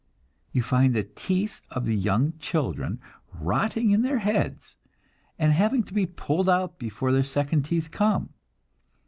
[0.51, 2.99] You find the teeth of the young children
[3.31, 4.75] rotting in their heads,
[5.37, 8.33] and having to be pulled out before their second teeth come.